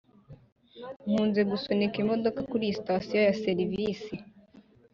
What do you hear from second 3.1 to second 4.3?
ya serivisi.